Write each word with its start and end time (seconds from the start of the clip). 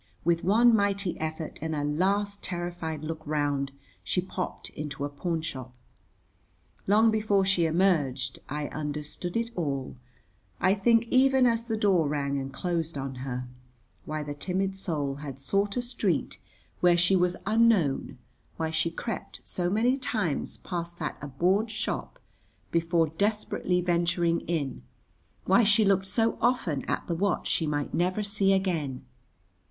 With 0.25 0.43
one 0.43 0.75
mighty 0.75 1.15
effort 1.19 1.59
and 1.61 1.75
a 1.75 1.83
last 1.83 2.41
terrified 2.41 3.03
look 3.03 3.21
round, 3.23 3.71
she 4.03 4.19
popped 4.19 4.71
into 4.71 5.05
a 5.05 5.09
pawnshop. 5.09 5.71
Long 6.87 7.11
before 7.11 7.45
she 7.45 7.67
emerged 7.67 8.39
I 8.49 8.67
understood 8.69 9.37
it 9.37 9.51
all, 9.55 9.95
I 10.59 10.73
think 10.73 11.03
even 11.09 11.45
as 11.45 11.65
the 11.65 11.77
door 11.77 12.07
rang 12.07 12.39
and 12.39 12.51
closed 12.51 12.97
on 12.97 13.13
her; 13.21 13.47
why 14.05 14.23
the 14.23 14.33
timid 14.33 14.75
soul 14.75 15.17
had 15.17 15.39
sought 15.39 15.77
a 15.77 15.83
street 15.83 16.39
where 16.79 16.97
she 16.97 17.15
was 17.15 17.37
unknown, 17.45 18.17
why 18.57 18.71
she 18.71 18.89
crept 18.89 19.41
so 19.43 19.69
many 19.69 19.97
times 19.99 20.57
past 20.57 20.97
that 20.97 21.15
abhorred 21.21 21.69
shop 21.69 22.17
before 22.71 23.09
desperately 23.09 23.81
venturing 23.81 24.39
in, 24.47 24.81
why 25.45 25.63
she 25.63 25.85
looked 25.85 26.07
so 26.07 26.39
often 26.41 26.83
at 26.89 27.05
the 27.05 27.13
watch 27.13 27.47
she 27.47 27.67
might 27.67 27.93
never 27.93 28.23
see 28.23 28.51
again. 28.51 29.05